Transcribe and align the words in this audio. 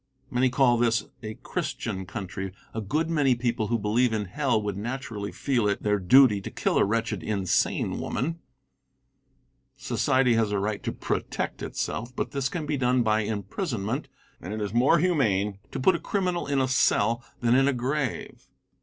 Many 0.31 0.49
call 0.49 0.77
this 0.79 1.05
a 1.21 1.35
Christian 1.35 2.07
country. 2.07 2.53
A 2.73 2.81
good 2.81 3.07
many 3.07 3.35
people 3.35 3.67
who 3.67 3.77
believe 3.77 4.13
in 4.13 4.25
hell 4.25 4.59
would 4.59 4.75
naturally 4.75 5.31
feel 5.31 5.67
it 5.67 5.83
their 5.83 5.99
duty 5.99 6.41
to 6.41 6.49
kill 6.49 6.79
a 6.79 6.83
wretched, 6.83 7.21
insane 7.21 7.99
woman. 7.99 8.39
Society 9.77 10.33
has 10.33 10.51
a 10.51 10.57
right 10.57 10.81
to 10.81 10.91
protect 10.91 11.61
itself, 11.61 12.15
but 12.15 12.31
this 12.31 12.49
can 12.49 12.65
be 12.65 12.77
done 12.77 13.03
by 13.03 13.19
imprisonment, 13.19 14.07
and 14.41 14.55
it 14.55 14.59
is 14.59 14.73
more 14.73 14.97
humane 14.97 15.59
to 15.69 15.79
put 15.79 15.93
a 15.93 15.99
criminal 15.99 16.47
in 16.47 16.59
a 16.59 16.67
cell 16.67 17.23
than 17.41 17.53
in 17.53 17.67
a 17.67 17.71
grave. 17.73 18.47